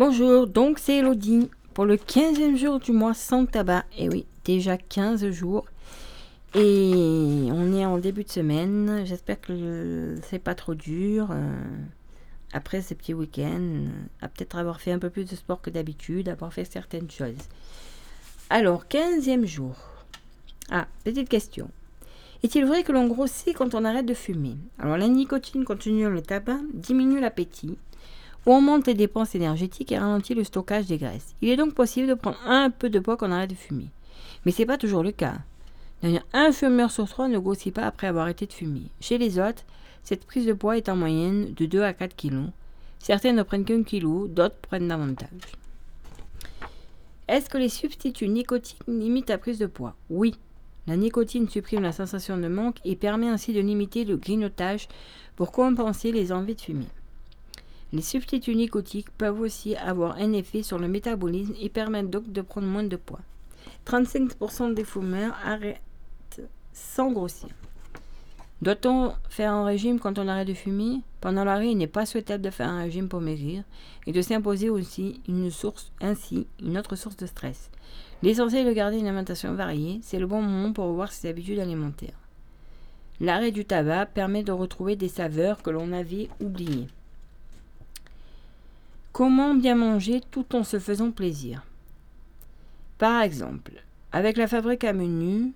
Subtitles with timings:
[0.00, 3.84] Bonjour, donc c'est Elodie pour le 15e jour du mois sans tabac.
[3.98, 5.66] Et oui, déjà 15 jours.
[6.54, 9.02] Et on est en début de semaine.
[9.04, 11.28] J'espère que c'est pas trop dur.
[11.32, 11.52] Euh,
[12.54, 13.90] après ces petits week-ends,
[14.22, 17.36] à peut-être avoir fait un peu plus de sport que d'habitude, avoir fait certaines choses.
[18.48, 19.76] Alors, 15e jour.
[20.70, 21.68] Ah, petite question.
[22.42, 24.56] Est-il vrai que l'on grossit quand on arrête de fumer?
[24.78, 27.76] Alors, la nicotine continuant le tabac diminue l'appétit,
[28.46, 31.34] augmente les dépenses énergétiques et ralentit le stockage des graisses.
[31.42, 33.88] Il est donc possible de prendre un peu de poids quand on arrête de fumer.
[34.44, 35.34] Mais ce n'est pas toujours le cas.
[36.32, 38.84] Un fumeur sur trois ne grossit pas après avoir arrêté de fumer.
[39.00, 39.64] Chez les autres,
[40.02, 42.46] cette prise de poids est en moyenne de 2 à 4 kg.
[42.98, 45.28] Certains ne prennent qu'un kilo, d'autres prennent davantage.
[47.28, 49.94] Est-ce que les substituts nicotiques limitent la prise de poids?
[50.08, 50.34] Oui.
[50.86, 54.88] La nicotine supprime la sensation de manque et permet ainsi de limiter le grignotage
[55.36, 56.88] pour compenser les envies de fumer.
[57.92, 62.40] Les substituts nicotiques peuvent aussi avoir un effet sur le métabolisme et permettent donc de
[62.40, 63.20] prendre moins de poids.
[63.86, 65.80] 35% des fumeurs arrêtent
[66.72, 67.48] sans grossir.
[68.62, 71.00] Doit-on faire un régime quand on arrête de fumer?
[71.20, 73.64] Pendant l'arrêt, il n'est pas souhaitable de faire un régime pour maigrir
[74.06, 75.50] et de s'imposer aussi une
[76.60, 77.70] une autre source de stress.
[78.22, 81.58] L'essentiel est de garder une alimentation variée, c'est le bon moment pour revoir ses habitudes
[81.58, 82.18] alimentaires.
[83.18, 86.88] L'arrêt du tabac permet de retrouver des saveurs que l'on avait oubliées.
[89.12, 91.64] Comment bien manger tout en se faisant plaisir
[92.96, 95.52] Par exemple, avec la fabrique à menu,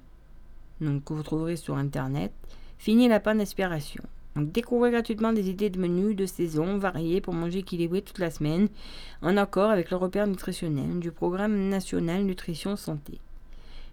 [0.80, 2.33] donc, que vous trouverez sur internet,
[2.78, 4.02] fini la panne d'aspiration.
[4.34, 8.66] découvrez gratuitement des idées de menus de saison variés pour manger équilibré toute la semaine,
[9.22, 13.20] en accord avec le repère nutritionnel du programme national nutrition santé.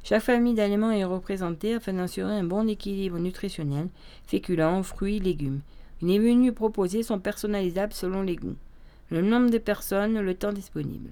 [0.03, 3.89] Chaque famille d'aliments est représentée afin d'assurer un bon équilibre nutritionnel,
[4.25, 5.61] féculents, fruits, légumes.
[6.01, 8.57] Les menus proposés sont personnalisables selon les goûts
[9.11, 11.11] le nombre de personnes, le temps disponible.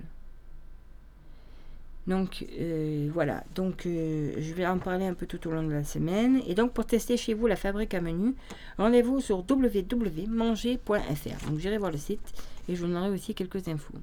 [2.07, 5.71] Donc euh, voilà, donc euh, je vais en parler un peu tout au long de
[5.71, 6.41] la semaine.
[6.47, 8.33] Et donc pour tester chez vous la fabrique à menu,
[8.79, 11.45] rendez-vous sur www.manger.fr.
[11.47, 12.33] Donc j'irai voir le site
[12.67, 13.93] et je vous donnerai aussi quelques infos.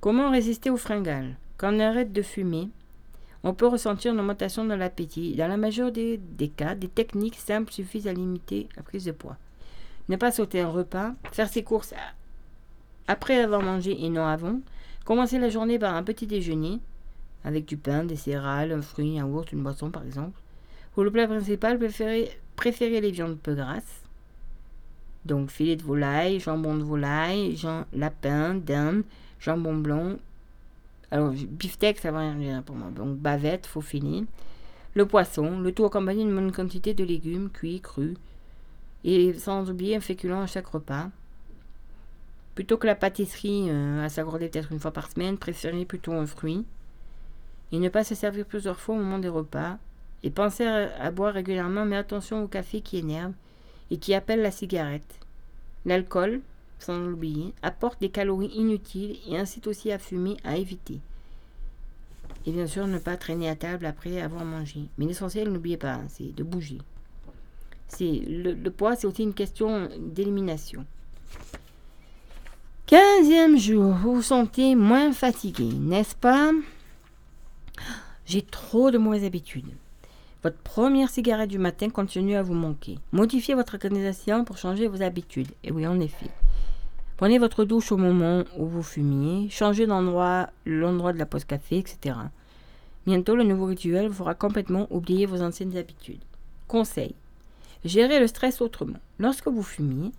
[0.00, 2.68] Comment résister au fringales Quand on arrête de fumer,
[3.44, 5.36] on peut ressentir une augmentation de l'appétit.
[5.36, 9.36] Dans la majorité des cas, des techniques simples suffisent à limiter la prise de poids.
[10.08, 11.94] Ne pas sauter un repas, faire ses courses
[13.10, 14.60] après avoir mangé et non avant,
[15.04, 16.78] commencez la journée par un petit déjeuner,
[17.42, 20.40] avec du pain, des céréales, un fruit, un yaourt, une boisson par exemple.
[20.94, 21.76] Pour le plat principal,
[22.54, 24.04] préférez, les viandes peu grasses.
[25.24, 27.60] Donc filet de volaille, jambon de volaille,
[27.92, 29.02] lapin, dinde,
[29.40, 30.12] jambon blanc.
[31.10, 32.90] Alors beefsteak, ça va rien pour moi.
[32.94, 34.28] Donc bavette, faux fini.
[34.94, 38.16] Le poisson, le tout accompagné d'une bonne quantité de légumes cuits, crus.
[39.02, 41.10] Et sans oublier un féculent à chaque repas.
[42.54, 46.26] Plutôt que la pâtisserie euh, à s'accorder peut-être une fois par semaine, préférez plutôt un
[46.26, 46.64] fruit.
[47.72, 49.78] Et ne pas se servir plusieurs fois au moment des repas.
[50.22, 53.32] Et pensez à, boire régulièrement, mais attention au café qui énerve
[53.90, 55.18] et qui appelle la cigarette.
[55.86, 56.40] L'alcool,
[56.78, 61.00] sans l'oublier, apporte des calories inutiles et incite aussi à fumer, à éviter.
[62.46, 64.80] Et bien sûr, ne pas traîner à table après avoir mangé.
[64.98, 66.78] Mais l'essentiel, n'oubliez pas, hein, c'est de bouger.
[67.88, 70.84] C'est le poids, c'est aussi une question d'élimination.
[72.90, 76.50] Quinzième jour, vous vous sentez moins fatigué, n'est-ce pas?
[78.26, 79.72] J'ai trop de mauvaises habitudes.
[80.42, 82.98] Votre première cigarette du matin continue à vous manquer.
[83.12, 85.52] Modifiez votre organisation pour changer vos habitudes.
[85.62, 86.30] Et oui, en effet.
[87.16, 89.48] Prenez votre douche au moment où vous fumiez.
[89.50, 92.16] Changez d'endroit, l'endroit de la pause café, etc.
[93.06, 96.24] Bientôt, le nouveau rituel vous fera complètement oublier vos anciennes habitudes.
[96.66, 97.14] Conseil.
[97.84, 98.98] Gérez le stress autrement.
[99.20, 100.10] Lorsque vous fumiez,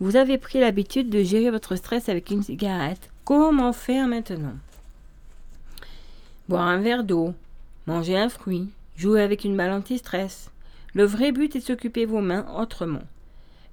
[0.00, 3.10] vous avez pris l'habitude de gérer votre stress avec une cigarette.
[3.24, 4.56] Comment faire maintenant?
[6.48, 7.34] Boire un verre d'eau,
[7.86, 10.50] manger un fruit, jouer avec une balle anti-stress.
[10.94, 13.02] Le vrai but est de s'occuper vos mains autrement.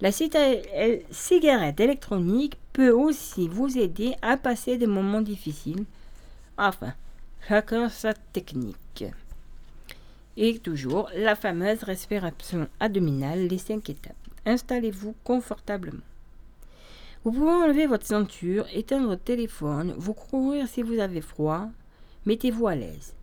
[0.02, 5.86] La cigarette électronique peut aussi vous aider à passer des moments difficiles.
[6.58, 6.94] Enfin,
[7.48, 9.06] chacun sa technique.
[10.36, 14.16] Et toujours la fameuse respiration abdominale, les cinq étapes.
[14.46, 16.02] Installez-vous confortablement.
[17.24, 21.70] Vous pouvez enlever votre ceinture, éteindre votre téléphone, vous couvrir si vous avez froid.
[22.26, 23.16] Mettez-vous à l'aise.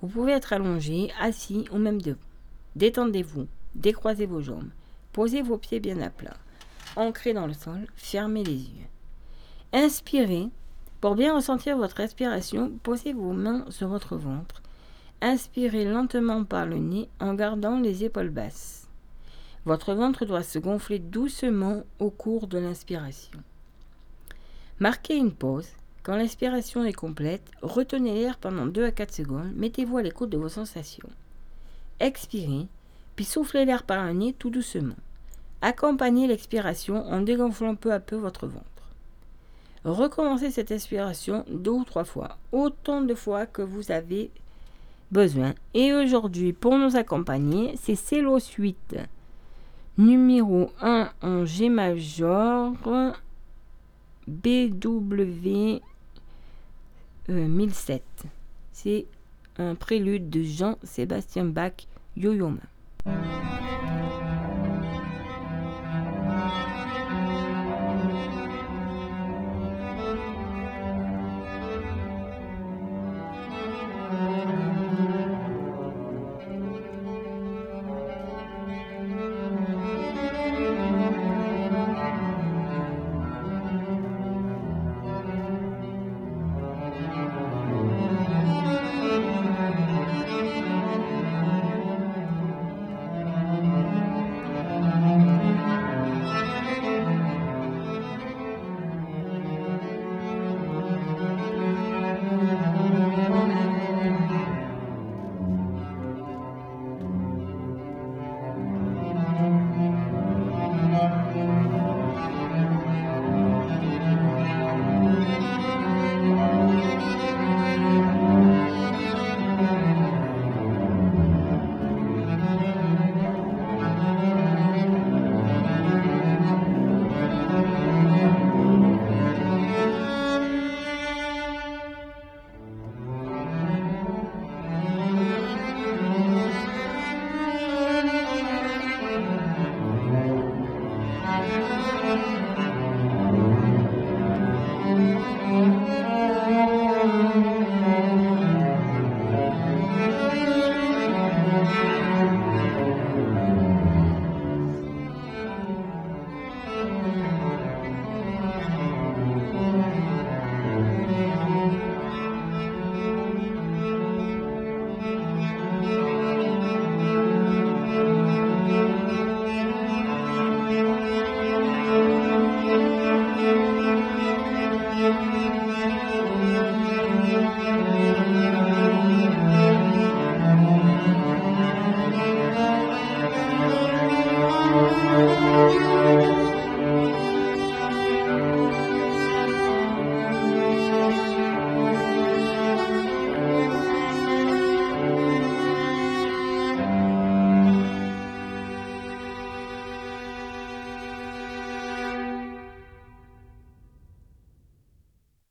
[0.00, 2.18] Vous pouvez être allongé, assis ou même debout.
[2.76, 4.70] Détendez-vous, décroisez vos jambes,
[5.12, 6.36] posez vos pieds bien à plat.
[6.96, 8.88] Ancrez dans le sol, fermez les yeux.
[9.74, 10.48] Inspirez.
[11.02, 14.62] Pour bien ressentir votre respiration, posez vos mains sur votre ventre.
[15.20, 18.81] Inspirez lentement par le nez en gardant les épaules basses.
[19.64, 23.38] Votre ventre doit se gonfler doucement au cours de l'inspiration.
[24.80, 25.68] Marquez une pause.
[26.02, 29.52] Quand l'inspiration est complète, retenez l'air pendant 2 à 4 secondes.
[29.54, 31.08] Mettez-vous à l'écoute de vos sensations.
[32.00, 32.66] Expirez,
[33.14, 34.96] puis soufflez l'air par un nez tout doucement.
[35.60, 38.66] Accompagnez l'expiration en dégonflant peu à peu votre ventre.
[39.84, 44.32] Recommencez cette inspiration deux ou trois fois, autant de fois que vous avez
[45.12, 45.54] besoin.
[45.74, 48.96] Et aujourd'hui, pour nous accompagner, c'est Célo Suite
[49.98, 52.72] numéro 1 en G major
[54.26, 55.80] BW
[57.28, 57.28] 1007.
[57.28, 58.28] Euh,
[58.72, 59.06] c'est
[59.58, 61.86] un prélude de Jean-Sébastien Bach,
[62.16, 62.52] Yo-Yo